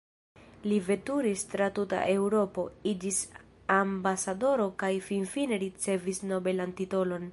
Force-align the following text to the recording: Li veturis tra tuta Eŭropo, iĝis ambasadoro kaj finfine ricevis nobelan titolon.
Li 0.69 0.77
veturis 0.85 1.43
tra 1.51 1.67
tuta 1.79 1.99
Eŭropo, 2.13 2.65
iĝis 2.93 3.19
ambasadoro 3.75 4.67
kaj 4.85 4.91
finfine 5.11 5.61
ricevis 5.65 6.23
nobelan 6.33 6.75
titolon. 6.83 7.29